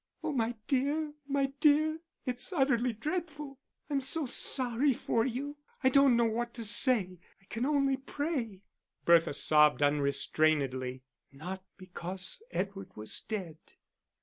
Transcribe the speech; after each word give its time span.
"Oh, 0.23 0.31
my 0.31 0.55
dear, 0.67 1.13
my 1.27 1.53
dear, 1.59 1.99
it's 2.25 2.51
utterly 2.51 2.91
dreadful; 2.91 3.59
I'm 3.87 4.01
so 4.01 4.25
sorry 4.25 4.95
for 4.95 5.27
you. 5.27 5.57
I 5.83 5.89
don't 5.89 6.15
know 6.17 6.25
what 6.25 6.55
to 6.55 6.65
say. 6.65 7.19
I 7.39 7.45
can 7.45 7.67
only 7.67 7.97
pray." 7.97 8.63
Bertha 9.05 9.31
sobbed 9.35 9.83
unrestrainedly 9.83 11.03
not 11.31 11.61
because 11.77 12.41
Edward 12.49 12.95
was 12.95 13.21
dead. 13.27 13.57